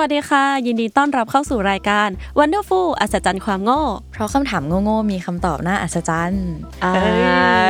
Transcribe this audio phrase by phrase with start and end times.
[0.00, 3.82] วัสดีค่ะ ยินดีต้อนรับเข้าสู่รายการ Wonderful อัศจรรย์ความโง่
[4.12, 6.46] เพราะคำถามโง่ๆมีคำตอบน่าอัศจรรย์
[6.84, 6.92] อ่า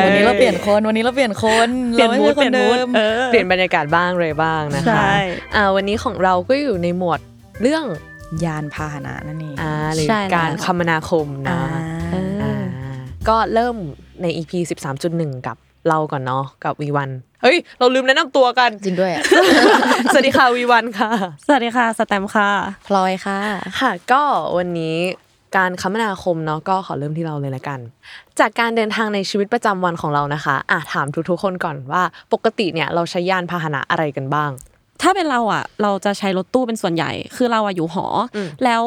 [0.05, 7.21] วันนี้เราเปลี่ยนคนวันนี้เราเปลี่ยนคนเปลี่ยนรามูไม่ดใช่เปลี่ยนมูดดิมเออเปลี่ยนบรรยากาศบ้างเลยบ้างนะใช่คะอ่าวันนี้ของเราก็อยู่ในหมวด
[7.63, 7.85] เรื่อง
[8.45, 12.65] ยานพาหนะนั่นเองอ่าหรือใช่แล้วการคมนาคมนะอ่าอ่า
[13.29, 13.77] ก็เริ่ม
[14.23, 14.53] ใน EP
[14.99, 15.57] 13.1 กับ
[15.89, 17.11] เราก่อนเนาะกับวีวัน
[17.43, 19.23] เฮ้ย เราลืมแนะนำตัวกัน จริงด้วยอะ
[20.13, 21.11] สวัสดีค่ะวีวันค่ะ
[21.47, 22.49] สวัสดีค่ะสแตมป์ค่ะ
[22.87, 23.39] พลอยค่ะ
[23.81, 24.23] ค่ะ ก็
[24.57, 24.97] วันนี้
[25.57, 27.81] การคมนาคมเนาะก็ขอเริ่มที่เราเลยละกัน
[28.41, 34.51] จากการเดินทางในชีวิตประจำวันของเรานะคะอะถามทุกๆคนก่อนว่าปกติเนี่ยเราใช้ยานพาหนะอะไรกันบ้าง
[35.03, 38.83] ถ้าเป็นเราอะ เราจะใช้รถตู้เป็นส่วนใหญ่ คือเราอะอยู่หออมแล้ว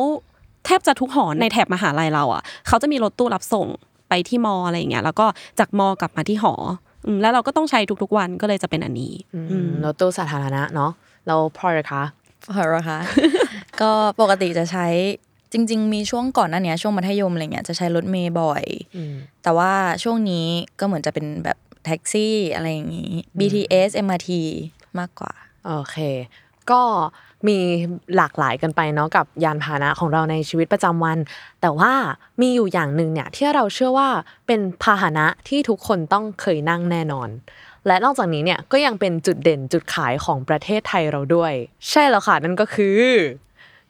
[0.65, 3.67] แทบจะทุกหอในแถบมหาลัยเราอะเขาจะมีรถตู้รับส่ง
[4.09, 5.25] ไปที่มออะไรอย่างเงี้ยแล้วก็
[5.59, 6.88] จากมอกลับมาที่หออืม
[7.21, 10.91] แล้วเราก็ต้องใช้ทุกๆวันก็เลยจะเป็นอันนี้อืมรถตู้สาธารณะเนาะ
[11.27, 12.03] เราพลอยคะ
[12.53, 12.99] พลอยเหรอคะ
[13.81, 14.87] ก็ปกติจะใช้
[15.53, 18.63] จริง ๆ มีช่วงก่อนหน้าเนี้ยช่วงมัธยมอะไรเงี้ยจะใช้รถเมย์บ่อย
[18.95, 19.71] อืมแต่ว่า
[20.03, 20.47] ช่วงนี้
[20.79, 24.29] ก็เหมือนจะเป็นแบบแท็กซี่อะไรอย่างงี้ BTS MRT
[24.99, 25.33] มากกว่า
[25.65, 25.97] โอเค
[26.71, 26.81] ก็
[27.47, 27.59] มี
[28.15, 31.17] หลากหลายกันไปเนาะกับยานพาหนะของเราในชีวิตประจำวัน
[31.61, 31.93] แต่ว่า
[32.41, 34.09] มีอยู่อย่างหนึ่งเนี่ยที่เราเชื่อว่า
[34.47, 37.29] เป็นพาหนะที่ทุกคนต้องเคยนั่งแน่นอน
[37.87, 41.53] และนอกจากนี้เนี่ยก็ยังเป็นจุดเด่นจุดขายของประเทศไทยเราด้วย
[41.89, 43.01] ใช่แล้วค่ะนั่นก็คือ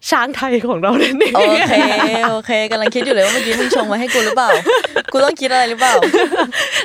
[0.10, 1.74] ช้างไทยของเรานั่นเองโอเค
[2.32, 4.50] โอเคกำลังคิดอยู่เลยว่าเมื่อกี้มึงชงมาให้กูหรือเปล่า
[5.12, 5.94] กูต้องคิดอะไรหรือเปล่า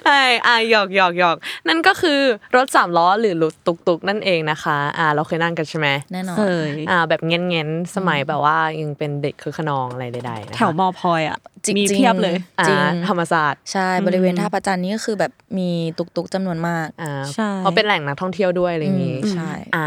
[0.07, 1.37] ใช่อะหยอกหยอกหยอก
[1.69, 2.21] นั่นก็คือ
[2.57, 19.87] รถสามล้อหรือรถตุกตุกๆนั่นเองนะคะ อ่า เราเคยนั่งกันใช่ไหมแน่นอนเคยอ่าแบบเงี้ยเงี้ยๆสมัยแบบว่ายังเป็นเด็กคือขนองอะไรใดๆนะคะแถวมอพลอยอะจริงๆมีเพียบเลยอ่าจริงธรรมศาสตร์ใช่บริเวณท่าประจันนี่ก็คือแบบมีตุกๆจำนวนมากอ่าใช่เพราะเป็นแหล่งนักท่องเที่ยวด้วยอะไรอย่างงี้อืมใช่อ่า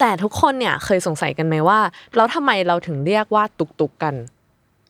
[0.00, 1.78] แต่ทุกคนเนี่ยเคยสงสัยกันไหมว่า
[2.16, 4.14] แล้วทำไมเราถึงเรียกว่าตุกตุกๆกัน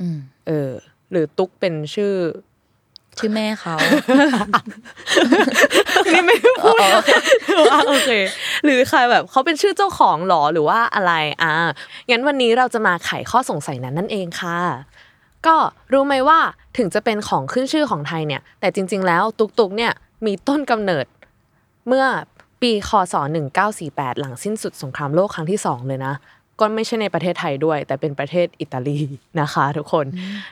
[0.00, 0.70] อืมเออ
[1.10, 2.14] หรือตุกเป็นชื่อ
[3.18, 3.76] ชื่อแม่เขา
[6.12, 6.76] นี่ไม่พูด
[7.70, 8.10] ว่าโอเค
[8.64, 11.12] หรือใครแบบเขาเป็นชื่อเจ้าของหรอหรือว่าอะไร
[11.42, 11.52] อ่า
[12.10, 14.58] งั้นวันนี้เราจะมาไขข้อสงสัยนั้นนั่นเองค่ะ
[15.46, 15.56] ก็
[15.92, 16.38] รู้ไหมว่า
[16.76, 19.92] ถึงจะเป็นของขึ้นชื่อของไทยเนี่ย แต่จริง ๆ แล้วตุกตุกเนี่ย
[20.26, 21.06] มีต้นกำเนิด
[21.88, 22.04] เมื่อ
[22.60, 23.14] ปีคศ
[23.68, 26.14] 1948 หลังสิ้นสุดสงครามโลกครั้งที่ 2 เลยนะ
[26.60, 29.00] ก็ไม่ใช่ในประเทศไทยด้วย แต่เป็นประเทศอิตาลี
[29.40, 30.06] นะคะทุกคน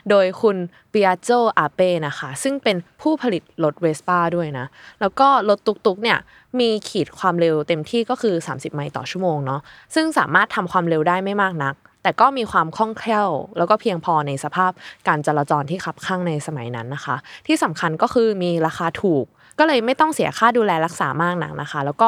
[0.09, 0.57] โดยคุณ
[0.93, 4.65] ปิอาโจอาเป้นะคะ ซึ่งเป็นผู้ผลิตรถเวสป้าด้วยนะ
[5.01, 6.17] แล้วก็รถตุกๆเนี่ย
[6.59, 9.61] มีขีดความเร็วเต็มที่ก็คือ 30 ไมล์ต่อชั่วโมงเนาะ
[9.95, 14.71] ซึ่งสามารถทำความเร็วได้ไม่มากนัก แต่ก็มีความคล่องแคล่ว แล้วก็เพียงพอในสภาพ
[15.07, 17.15] การจราจรที่ขับข้างในสมัยนั้นนะคะ
[17.47, 19.25] ที่สำคัญก็คือมีราคาถูก
[19.59, 22.07] ก็เลยไม่ต้องเสียค่าดูแลรักษามากนักนะคะ แล้วก็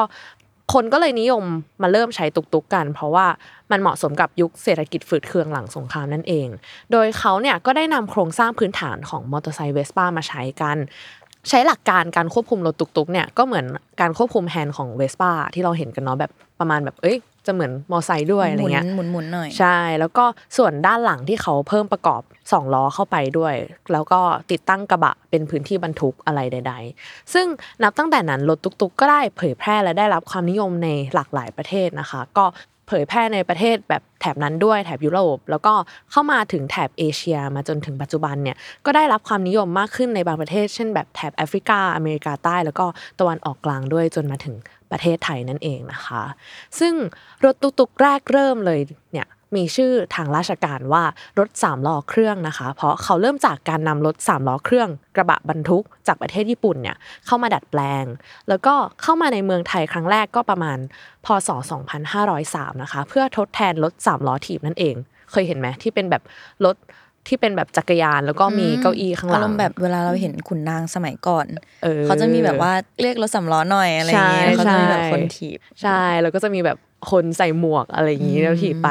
[0.72, 1.44] คนก็เลยนิยม
[1.82, 3.26] มาเริ่มใช้ตุกๆกัน เพราะว่า
[3.70, 6.48] มันเหมาะสมกับยุคเศรษฐกิจฝืดเคืองหลังสงครามนั่นเอง
[6.92, 10.76] โดยเขาเนี่ยก็ได้นำโครงสร้างพื้นฐานของมอเตอร์ไซค์เวสป้ามาใช้กัน
[11.48, 13.66] ใช้หลักการการควบคุมรถตุกๆเนี่ยก็เหมือน
[14.00, 16.30] การควบคุมแฮนด์ของเวสป้าที่เราเห็นกันเนาะแบบ
[16.60, 20.24] ประมาณแบบเอ้ยจะเหมือนมอไซค์ด้วยอะไรหมุนเงี้ยหมุนหมุนหน่อยใช่ แล้วก็
[20.56, 23.54] ส่วนด้านหลังที่เขาเพิ่มประกอบ2ล้อเข้าไปด้วย
[23.92, 24.20] แล้วก็
[24.50, 27.46] ติดตั้งกระบะเป็นพื้นที่บรรทุกอะไรใด ๆ ซึ่ง
[27.82, 32.44] นับตั้งแต่นั้นรถตุกๆ ก็ได้เผยแพร่และได้รับความนิยมในหลากหลายประเทศนะคะ ก็
[32.90, 35.74] เผยแพร่ในประเทศแบบแถบนั้นด้วยแถบยุโรป แล้วก็
[36.10, 38.56] เข้ามาถึงแถบเอเชียมาจนถึงปัจจุบันเนี่ย
[38.86, 42.86] ก็ได้รับความนิยมมากขึ้นในบางประเทศ เช่นแบบแถบแอฟริกาอเมริกาใต้ แล้วก็
[43.20, 44.54] ตะวันออกกลางด้วยจนมาถึง
[44.90, 46.22] ประเทศไทยนั่นเองนะคะ
[46.78, 46.94] ซึ่ง
[47.44, 48.80] รถตุกๆแรกเริ่มเลย
[49.12, 51.04] เนี่ย มีชื่อทางราชการว่า
[51.38, 58.04] รถสามล้อเครื่องนะคะ เพราะเขาเริ่มจากการนำรถสามล้อเครื่อง กระบะบรรทุกจากประเทศญี่ปุ่นเนี่ยเข้ามาดัดแปลง
[58.48, 60.78] แล้วก็เข้ามาในเมืองไทยครั้งแรกก็ประมาณ
[61.26, 61.50] พศ
[62.16, 64.94] 2503 นะคะ เพื่อทดแทนรถสามล้อถีบนั่นเอง
[65.30, 66.22] เคยเห็นไหมที่เป็นแบบ
[66.64, 66.76] รถ
[67.28, 71.46] ที่เป็นแบบจักรยานแล้วก็มีเก้าอี้ข้างหลังอารมณ์แบบเวลาเราเห็นขุนนางสมัยก่อน
[71.82, 76.78] เออเขาจะมีแบบว่าเรียกรถสำล้อหน่อยอะไรอย่างเงี้ยใช่เขาจะมีแบบใช่คนถีบ ใช่ แล้วก็จะมีแบบ
[77.10, 78.88] คนใส่หมวกอะไรอย่างนี้อืมแล้วถีบไป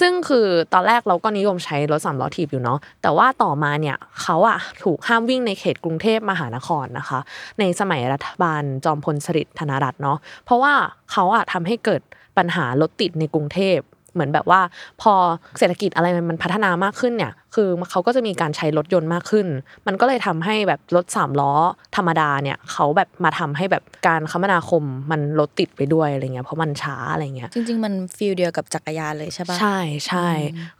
[0.00, 7.18] ซึ่งคือตอนแรกเราก็นิยมใช้รถสามล้อถีบอยู่เนาะแต่ว่าต่อมาเนี่ยเขาอะถูกห้ามวิ่งในเขตกรุงเทพมหานครนะคะ
[7.58, 10.72] ในสมัยรัฐบาลจอมพลสฤษดิ์ธนรัตน์เนาะเพราะว่า
[11.12, 12.02] เขาอะทำให้เกิด
[12.38, 13.78] ปัญหารถติดในกรุงเทพ
[14.16, 14.60] เหมือนแบบว่า
[15.02, 15.12] พอ
[15.58, 19.46] เศรษฐกิจอะไรมันพัฒนามากขึ้นเนี่ย คือเขาก็จะมีการใช้รถยนต์มากขึ้น
[19.86, 21.52] มันก็เลยทำให้แบบรถสามล้อ
[21.96, 30.28] ธรรมดาเนี่ยเขาแบบมาทำให้แบบการคมนาคมมันรถติดไปด้วยอะไรเงี้ยเพราะมันช้าอะไรเงี้ยจริง ๆ มันฟีลเดียวกับจักรยานเลยใช่ปะใช่ใช่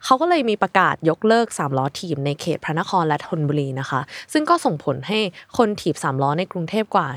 [0.05, 4.01] เขาก็เลยมีประกาศยกเลิกสามล้อถีบในเขตพระนครและธนบุรีนะคะ
[4.33, 5.19] ซึ่งก็ส่งผลให้
[5.57, 7.09] คนถีบสามล้อในกรุงเทพกว่า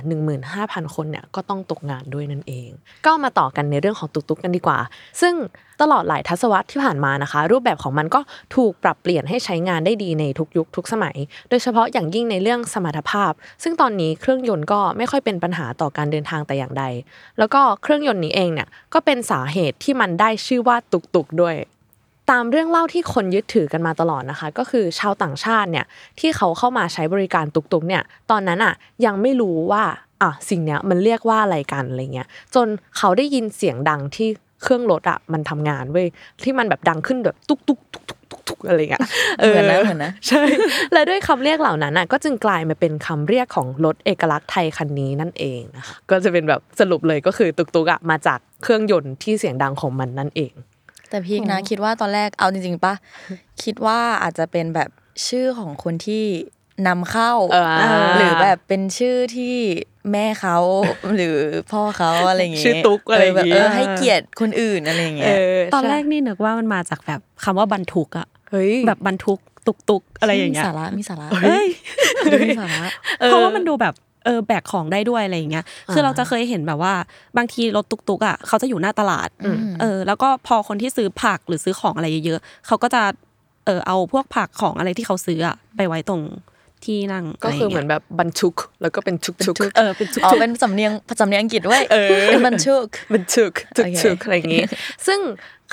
[0.44, 2.69] 15,000 คนเนี่ยก็ต้องตกงานด้วยนั่นเอง
[3.06, 4.80] ก็มาต่อกันในเรื่องของตุกตุกกันดีกว่า
[5.22, 5.36] ซึ่ง
[5.81, 8.19] ตลอดหลายทศวรรษที่ผ่านมานะคะ รูปแบบของมันก็
[8.55, 11.17] ถูกปรับเปลี่ยนให้ใช้งานได้ดีในทุกยุคทุกสมัย
[11.49, 13.31] โดยเฉพาะอย่างยิ่งในเรื่องสมรรถภาพ
[13.63, 16.83] ซึ่งตอนนี้เครื่องยนต์ก็ไม่ค่อยเป็นปัญหาต่อการเดินทางแต่อย่างใด
[17.39, 21.55] แล้วก็เครื่องยนต์นี้เองเนี่ยก็เป็นสาเหตุที่มันได้ชื่อว่าตุกตุกด้วย
[22.31, 25.85] ตามเรื่องเล่าที่คนยึดถือกันมาตลอดนะคะ ก็คือชาวต่างชาติเนี่ย
[26.19, 28.73] ที่เขาเข้ามาใช้บริการตุกตุกเนี่ยตอนนั้นอะ
[29.05, 29.83] ยังไม่รู้ว่า
[30.21, 32.67] อะสิ่งเนี้ยมันเรียกว่าอะไรกันอะไรเงี้ยจน
[32.97, 34.29] เขาได้ยินเสียงดังที่
[34.63, 36.07] เครื่องรถอะมันทำงานเว้ย
[36.44, 39.01] ที่มันแบบดังขึ้นแบบตุกตุกตุกตุกตุกตุกอะไรเงี้ย
[39.38, 40.44] เหมือนนะเหมือนนะใช่
[40.94, 50.53] และด้วยคำเรียกเหล่านั้นอะก็จึงกลายมาเป็นคำเรียกของรถเอกลักษณ์ไทยคันนี้นั่นเองนะคะก็จะเป็นแบบสรุปเลยก็คือตุกตุกอะมาจากเครื่องยนต์ที่เสียงดังของมันนั่นเอง
[51.09, 52.94] แต่พีกนะคิดว่าตอนแรกเอาจริงๆปะ
[53.63, 54.89] คิดว่าอาจจะเป็นแบบ
[55.27, 56.25] ชื่อของคนที่
[56.88, 57.65] นำเข้าเออ
[58.17, 59.55] หรือแบบเป็นชื่อที่
[60.13, 60.57] แม่เขา
[61.15, 61.35] หรือ
[61.71, 65.35] พ่อเขาอะไรอย่างเงี้ยชื่อตุ๊กอะไรอย่างแบบงี้เออให้เกียรติคนอื่นอะไรอย่างเงี้ย
[65.75, 71.67] ตอนแรกนี่นึกว่ามันมาจากแบบคำว่าบรรทุกอะเฮ้ยแบบบรรทุกตุกตุกๆอะไรอย่างเงี้ยมีสาระมีสาระเอ้ย
[72.45, 72.85] มีสาระ
[73.25, 73.94] เพราะว่ามันดูแบบ
[74.25, 76.94] เออแบกของได้ด้วยอะไรอย่างเงี้ย คือเราจะเคยเห็นแบบว่า
[77.38, 79.29] บางทีรถตุกตุกๆอะเขาจะอยู่หน้าตลาด
[79.81, 83.01] เออ แล้วก็พอคนที่ซื้อผักหรือซื้อของอะไรเยอะๆเขาก็จะ
[83.65, 86.21] เออเอาพวกผักของอะไรที่เขาซื้ออะไปไว้ตรง
[86.85, 91.83] ที่นั่งก็คือเหมือนแบบบรรทุก แล้วก็เป็นชุกชุกเออเป็นชุกอ๋อๆเป็นสำเนียงสำเนียงอังกฤษด้วย
[92.27, 94.65] เป็นบรรทุกบรรทุกทุกโอเคชุกอะไรอย่างงี้
[95.07, 95.19] ซึ่ง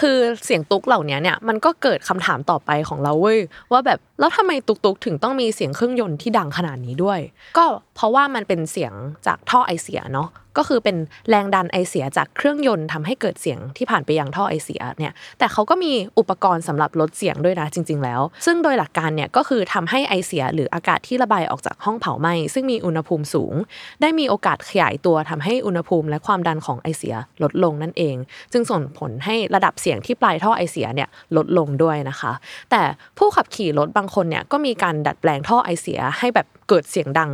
[0.00, 3.38] คือเสียงตุกเหล่านี้เนี่ยมันก็เกิดคำถามต่อไปของเราเว้ย
[3.72, 7.20] ว่าแบบแล้วทำไมตุกตุกถึงต้องมีเสียงเครื่องยนต์ที่ดังขนาดนี้ด้วย
[7.56, 7.64] ก็
[7.96, 8.92] เพราะว่ามันเป็นเสียง
[9.26, 10.96] จากท่อไอเสียเนาะ ก็คือเป็น
[11.28, 23.54] แรงดันไอเสียจากเครื่องยนต์ทำให้เกิดเสียงที่ผ่านไปยังท่อไอเสียเนี่ยแต่เขาก็มีอุปกรณ์สำหรับลดเสียงด้วยนะจริง ๆ แล้ว ซึ่งโดยหลักการเนี่ยก็คือทำให้ไอเสียหรืออากาศที่ระบายออกจากห้องเผาไหม้ซึ่งมีอุณหภูมิสูง
[24.00, 28.16] ได้มีโอกาสขยายตัวทำให้อุณหภูมิและความดันของไอเสียลดลงนั่นเอง
[28.52, 32.32] จึงส่งผลให้ระดับเสียงที่ปลายท่อไอเสียเนี่ยลดลงด้วยนะคะ
[32.70, 32.82] แต่
[33.18, 37.30] ผู้ขับขี่รถบางคนเนี่ยก็มีการดัดแปลงท่อไอเสียให้แบบเกิดเสียงดัง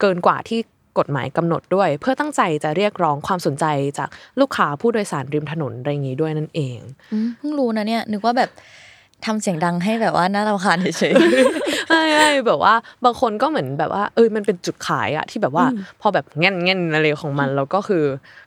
[0.00, 0.60] เกินกว่าที่
[0.98, 3.64] กฎหมายกำหนดด้วย เพื่อตั้งใจจะเรียกร้องความสนใจ
[3.98, 4.08] จาก
[4.40, 6.78] ลูกค้าผู้โดยสารริมถนนอะไรอย่างนี้ด้วยนั่นเอง
[7.12, 8.50] อืมเพิ่งรู้นะเนี่ยนึกว่าแบบ
[9.26, 11.14] ทำเสียงดังให้แบบว่าน่ารำคาญเฉย
[11.88, 15.66] ใช่ใช่แบบว่าบางคนก็เหมือนแบบว่าเอยมันเป็นจุดขายอะที่แบบว่า
[16.00, 18.04] พอแบบแง่นแง่นอะไรของมันแล้วก็คือ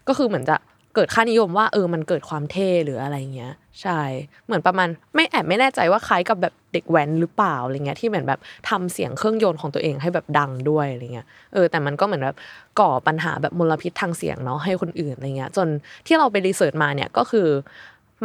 [0.07, 0.56] ก็คือเหมือนจะ
[0.95, 4.01] เกิดค่านิยมว่าเออมันเกิดความเท่หรืออะไรเงี้ยใช่
[4.45, 12.38] เหมือนประมาณไม่แอบไม่แน่ใจว่าคล้ายกับแบบเด็กแว้นหรือเปล่าอะไรเงี้ยที่เหมือนแบบทำเสียงเครื่องยนต์ของตัวเองให้แบบดังด้วยอะไรเงี้ยเออแต่มันก็เหมือนแบบ
[12.80, 15.68] ก่อปัญหาแบบมลพิษทางเสียงเนาะให้คนอื่นอะไรเงี้ยจน
[16.07, 17.47] ที่เราไป research มาเนี่ยก็คือ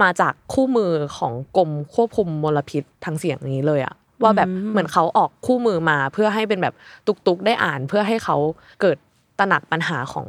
[0.02, 6.74] มาจากคู่มือของกรมควบคุมมลพิษทางเสียงนี้เลยอะว่าแบบเหมือนเขาออกคู่มือมาเพื่อให้เป็นแบบ
[7.06, 8.36] ตุกๆได้อ่านเพื่อให้เขา
[8.80, 8.96] เกิด
[9.38, 10.26] ตระหนักปัญหาของ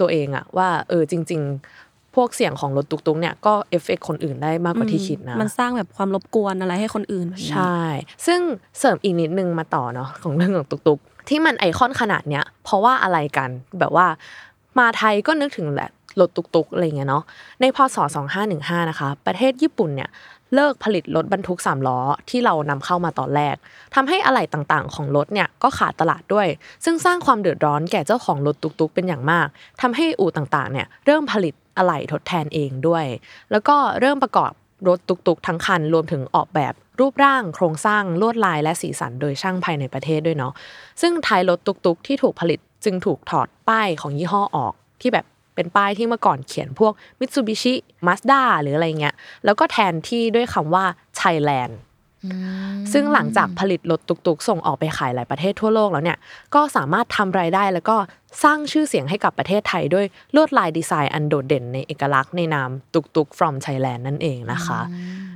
[0.00, 1.40] ตัวเองอะว่าเออจริง
[1.78, 7.80] ๆ พวกเสียงของรถตุกๆเนี่ยก็เอฟเฟกต์คนอื่นได้มากกว่าที่คิดนะ มันสร้างแบบความรบกวนอะไรให้คนอื่นแบบนี้ใช่
[8.26, 8.40] ซึ่ง
[8.78, 14.06] เสริมอีกนิดนึงมาต่อเนาะของเรื่องของตุกๆ ที่มันไอคอนขนาดเนี้ยเพราะว่าอะไรกันแบบว่า
[14.78, 15.90] มาไทยก็นึกถึงแหละ
[16.20, 17.22] รถตุกๆอะไรเงี้ยเนาะ
[17.60, 17.96] ในพศ
[18.44, 20.10] 2515นะคะ ประเทศญี่ปุ่นเนี่ย
[20.54, 21.98] เลิกผลิตรถบรรทุกสามล้อ
[22.30, 23.56] ที่เรานำเข้ามาตอนแรก
[23.94, 26.48] ทำให้อะไหล่ต่างๆ ของรถเนี่ยก็ขาดตลาดด้วย
[26.84, 29.46] ซึ่งสร้างความเดือดร้อนแก่เจ้าของรถตุกๆเป็นอย่างมาก
[29.80, 33.04] ทำให้อู่ต่างๆเนี่ยเริ่มผลิตอะไหล่ทดแทนเองด้วย
[33.50, 34.52] แล้วก็เริ่มประกอบ
[34.88, 40.52] รถตุกๆ ทั้งคันรวมถึงออกแบบรูปร่างโครงสร้างลวดลายและสีสันโดยช่างภายในประเทศด้วยเนาะ
[41.00, 45.26] ซึ่งท้ายรถตุกๆ ที่ถูกผลิตจึงถูกถอดป้ายของยี่ห้อออกที่แบบ
[45.58, 47.74] เป็นป้ายที่เมื่อก่อนเขียนพวก Mitsubishi
[48.06, 50.84] Mazda หรืออะไรเงี้ยแล้วก็แทนที่ด้วยคำว่า
[51.20, 51.74] Thailand
[52.92, 56.18] ซึ่งหลังจากผลิตรถตุกๆ ส่งออกไปขายหลายประเทศทั่วโลกแล้วเนี่ย
[56.54, 57.96] ก็สามารถทำรายได้แล้วก็
[58.44, 64.80] สร้างชื่อเสียงให้กับประเทศไทยด้วยลวดลายดีไซน์อันโดดเด่นในเอกลักษณ์ในนามตุกๆ from Thailand นั่นเองนะคะ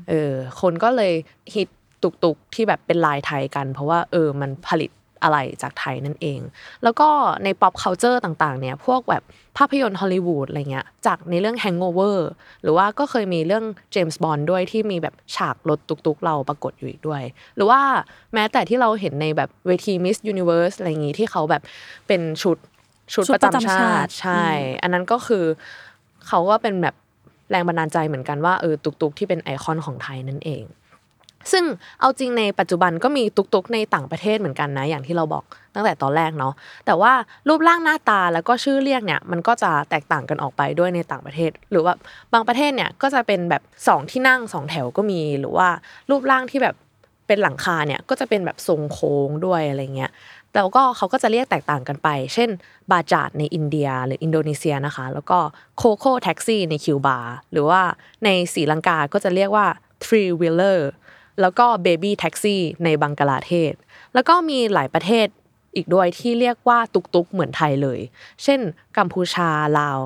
[0.08, 1.12] เออคนก็เลย
[1.54, 1.68] ฮิต
[2.02, 4.90] ตุกๆ ที่แบบเป็นลายไทยกัน เพราะว่าเออมันผลิต
[5.22, 6.40] อะไรจากไทยนั่นเอง
[6.82, 7.08] แล้วก็
[7.44, 9.22] ใน pop culture ต่างๆ เนี่ย พวกแบบ
[9.58, 12.16] ภาพยนตร์ฮอลลีวูดอะไรเงี้ย จากในเรื่อง Hangover
[12.62, 13.64] หรือว่าก็เคยมีเรื่อง
[13.94, 17.22] James Bond ด้วยที่มีแบบฉากรถตุกๆ เราปรากฏอยู่อีกด้วย
[17.56, 17.80] หรือว่า
[18.34, 21.62] แม้แต่ที่เราเห็นในแบบเวที Miss Universe อะไรอย่างงี้ที่เขาแบบ
[22.08, 22.56] เป็นชุด
[23.12, 24.44] ชุดชุดประประจำจำชาชาติติใช่
[24.82, 25.44] อันนั้นก็คือ
[26.26, 26.94] เขาก็เป็นแบบ
[27.50, 30.64] แรงบันดาลใจเหมือนกันว่าเออตุกๆ ที่เป็นไอคอนของไทยนั่นเอง
[31.52, 31.64] ซึ่ง
[32.00, 35.44] เอาจริงในปัจจุบันก็มีตุกๆในต่างประเทศเหมือนกันนะ อย่างที่เราบอก
[35.74, 36.52] ตั้งแต่ตอนแรกเนาะ
[36.86, 37.12] แต่ว่า
[37.48, 41.94] รูปร่างหน้าตาแล้วก็ชื่อเรียกเนี่ยมันก็จะแตกต่างกันออกไปด้วยในต่างประเทศ หรือว่า
[42.32, 45.68] บางประเทศเนี่ยก็จะเป็นแบบสองที่นั่งสองแถวก็มีหรือว่า
[46.10, 46.76] รูปร่างที่แบบ
[47.26, 50.12] เป็นหลังคาเนี่ยก็จะเป็นแบบทรงโค้งด้วยอะไรเงี้ย
[50.56, 52.50] แล้วก็เขาก็จะเรียกแตกต่างกันไป เช่น
[52.90, 55.38] บาจาจในอินเดียหรืออินโดนีเซียนะคะ แล้วก็
[55.78, 57.18] Coco taxi ในคิวบา
[57.52, 57.80] หรือว่า
[58.24, 59.66] ในศรีลังกาก็จะเรียกว่า
[60.04, 60.80] three wheeler
[61.40, 63.72] แล้วก็ baby taxi ในบังกลาเทศ
[64.14, 65.26] แล้วก็มีหลายประเทศ
[65.76, 68.00] อีกด้วยที่เรียกว่าตุกตุกๆเหมือนไทยเลย
[68.42, 68.60] เช่น
[68.98, 69.48] กัมพูชา
[69.78, 70.00] ลาว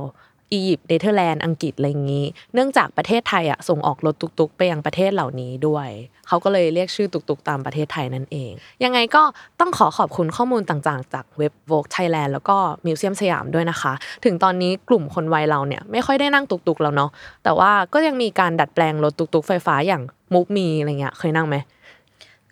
[0.53, 2.25] อียิปต์เนเธอร์แลนด์อังกฤษอะไรอย่างนี้
[2.55, 5.89] เนื่องจากประเทศไทยอะส่งออกรถตุกตุกๆไปยังประเทศเหล่านี้ด้วย
[6.29, 8.53] เขาก็เลยเรียกชื่อตุกตุกๆ ตามประเทศไทยนั่นเอง
[8.85, 9.23] ยังไงก็
[9.61, 13.93] ต้องขอขอบคุณข้อมูลต่างๆ จากเว็บ Vogue Thailand แล้วก็มิวเซียมสยามด้วยนะคะ
[14.25, 17.11] ถึงตอนนี้กลุ่มคนวัยเราเนี่ยไม่ค่อยได้นั่งตุกตุกๆแล้วเนาะ
[17.45, 20.03] แต่ว่าก็ยังมีการดัดแปลงรถตุกตุกๆไฟฟ้าอย่าง
[20.35, 21.57] มุกมีอะไรเงี้ยเคยนั่งไหม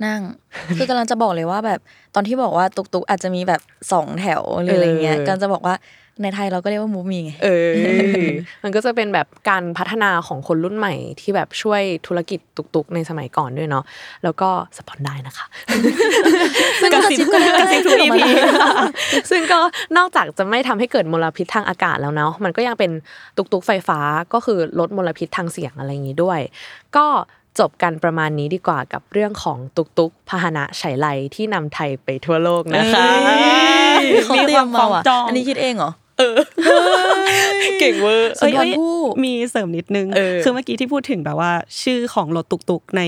[0.05, 0.21] นั่ง
[0.77, 1.81] คือกำลังจะบอกเลยว่าแบบ
[2.15, 3.61] ตอนที่บอกว่าตุกตุกอาจจะมีแบบ
[3.93, 5.75] สองแถวหรืออะไรเงี้ยเออกำลังจะบอกว่า
[6.23, 7.73] ในไทยเราก็เรียกว่ามูฟมีไงเออ
[8.65, 13.85] มันก็จะเป็นแบบการพัฒนาของคนรุ่นใหม่ที่แบบช่วยธุรกิจตุกๆ ในสมัยก่อนด้วยเนาะ
[14.25, 15.47] แล้วก็สปอนได้นะคะ
[16.81, 18.33] ซึ่งกระซิบก็ได้กระซิบทุกออกมา EP ได้
[19.31, 19.61] ซึ่งก็
[19.97, 22.91] นอกจากจะไม่ทำให้เกิดมลพิษทางอากาศแล้วเนาะมันก็ยังเป็น
[23.37, 23.99] ตุกๆไฟฟ้า
[24.33, 26.41] ก็คือลดมลพิษทางเสียงอะไรอย่างนี้ด้วย
[26.97, 27.07] ก็
[27.61, 33.05] จบกันประมาณนี้ดีกว่ากับเรื่องของตุกๆพาหนะไฉไลที่นำไทยไปทั่วโลกนะคะ
[34.25, 35.91] เขาเตรียมมาว่ะจองอันนี้คิดเองเหรอ
[37.81, 38.93] เก่งเวอร์สุนทรเอ้ยภู่
[39.25, 41.53] มีเสริมนิดนึงเออคือเมื่อกี้ที่พูดถึงแบบว่า
[41.83, 43.03] ชื่อของรถตุกๆใน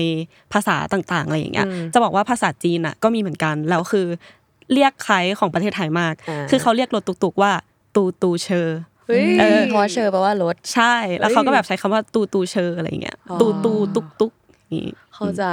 [0.53, 4.07] ภาษาต่างๆอะไรอย่างเงี้ยอืมจะบอกว่าภาษาจีนอะก็มีเหมือนกัน แล้วคือ
[4.73, 7.51] เรียกคล้ายของประเทศไทยมากอ่าคือเขาเรียกรถตุกๆว่า
[7.95, 14.33] ตูตูเชอร์เฮ้ยเออเพราะว่าเชอร์แปลว่ารถ ใช่ แล้วเขาก็แบบใช้คำว่าตูตูเชอร์อะไรอย่างเงี้ยอ๋อตูตูตุกตุก
[14.73, 15.43] นี่เข้าใจ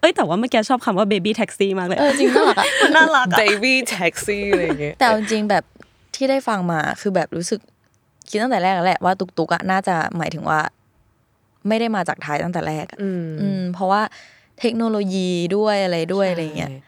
[0.00, 2.66] เอ้ยแต่ว่าเมื่อกี้ชอบคำว่าเบบี้แท็กซี่มากเลย เออจริงน่ารักอะ
[2.96, 5.64] น่ารักอะ baby taxi อะไรอย่างเงี้ย แต่เอาจริงๆแบบ
[6.14, 7.60] ที่ได้ฟังมาคือแบบรู้สึก
[8.28, 10.60] คิดตั้งแต่แรกแล้วแหละว่าตุกตุกอะน่าจะหมายถึงว่า
[11.68, 14.02] ไม่ได้มาจากไทยตั้งแต่แรกอะอืมอืมเพราะว่า
[14.60, 16.80] เทคโนโลยีด้วยอะไรด้วยอะไรเงี้ยใช่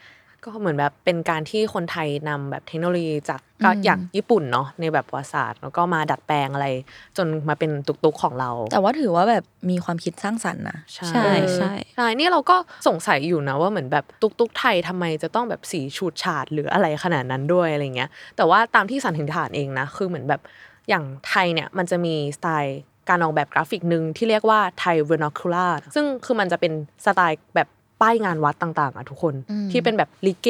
[0.44, 6.68] ก็เหมือนแบบเป็นการที่คนไทยนำแบบเทคโนโลยีจากก็อืมอย่างญี่ปุ่นเนาะในแบบประวัติศาสตร์ แล้วก็มาดัดแปลงอะไร
[7.16, 11.06] จนมาเป็นตุกๆของเรา แต่ว่าถือว่าแบบมีความคิดสร้างสรรค์นะใช่
[11.54, 12.56] ใช่ใช่นี่เราก็
[12.88, 20.40] สงสัยอยู่นะว่าเหมือนแบบตุกๆไทยทำไมจะต้องแบบสีฉูดฉาดหรืออะไรขนาดนั้นด้วยอะไรเงี้ย แต่ว่าตามที่สันนิษฐานเองนะคือเหมือนแบบ
[20.88, 26.72] อย่างไทยเนี่ยมันจะมีสไตล์การออกแบบกราฟิกหนึ่งที่เรียกว่าไทย vernacular ซึ่งคือมันจะเป็น
[27.04, 27.68] สไตล์แบบ
[28.04, 30.48] ป้ายงานวัดต่างๆอะทุกคนอืมที่เป็นแบบลิเก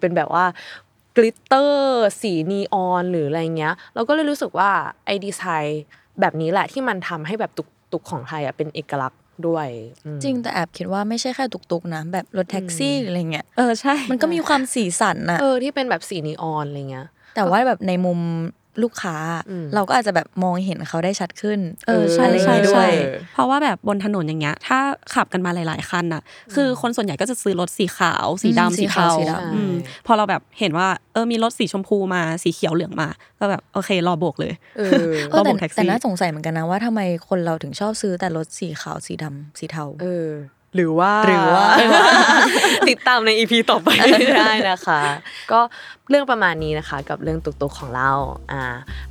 [0.00, 0.44] เป็นแบบว่า
[1.16, 4.70] glitter สีนีออนหรืออะไรเงี้ย เราก็เลยรู้สึกว่า
[5.06, 5.82] ไอดีไซน์
[6.20, 9.68] แบบนี้แหละที่มันทำให้แบบตุกตุกของไทยอะเป็นเอกลักษณ์ด้วย
[10.04, 18.18] อืมจริงแต่แอบคิดว่าไม่ใช่แค่ตุกตุกนะ แบบรถแท็กซี่หรืออะไรเงี้ยเออใช่ มันก็มีความสีสันนะเออที่เป็นแบบสีนีออนอะไรเงี้ยแต่ว่าแบบในมุม
[18.82, 19.16] ลูกค้า
[19.50, 22.92] อืมเราก็อาจจะแบบมองเห็นเขาได้ชัดขึ้น เออใช่อะไรอย่างงี้ด้วยใช่ใช่
[23.32, 24.78] เพราะว่าแบบบนถนนอย่างเงี้ย ถ้า
[25.14, 26.22] ขับกันมาหลาย ๆ คันอะ
[26.54, 29.72] คือคนส่วนใหญ่ก็จะซื้อรถสีขาว สีอืมดำสีสีขาวเทาสีดำอืม
[30.06, 33.08] พอเราแบบเห็นว่าเออมีรถสีชมพูมาสีเขียวเหลืองมา
[33.40, 34.90] ก็แบบโอเครอโบกเลยเออ
[35.30, 40.28] เออแต่ระบบแท็กซี่แต่น่าสงสัยเหมือนกันนะว่าทำไมคนเราถึงชอบซื้อแต่รถสีขาวสีดำสีเทาเออ
[40.76, 41.64] หรือว่าหรือว่า
[42.88, 43.88] ติดตามในอีพีต่อไป
[44.38, 45.00] ได้นะคะ
[45.52, 45.60] ก็
[46.10, 48.10] เรื่องประมาณนี้นะคะ กับเรื่องตุกตุกของเรา
[48.52, 48.64] อ่า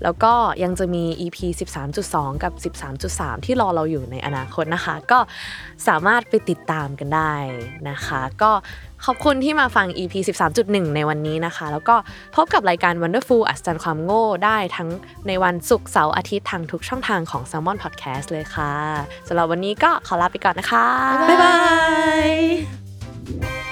[0.03, 1.37] แล้วก็ยังจะมี EP
[1.91, 2.53] 13.2 กับ
[2.99, 5.19] 13.3 ที่รอเราอยู่ในอนาคตนะคะ ก็
[5.87, 7.33] สามารถไปติดตามกันได้
[7.89, 8.51] นะคะ ก็
[9.05, 10.13] ขอบคุณที่มาฟัง EP
[10.55, 11.95] 13.1 ในวันนี้นะคะ แล้วก็
[12.35, 14.89] พบกับรายการ Wonderful อัศจรรย์ความโง่ได้ทั้ง
[15.27, 18.73] ในวันศุกร์เสาร์อาทิตย์ทางทุกช่องทางของ Salmon Podcast เลยค่ะ
[19.27, 20.87] สำหรับวันนี้ก็ขอลาไปก่อนนะคะ
[21.29, 21.55] บ๊ายบา
[23.61, 23.64] ย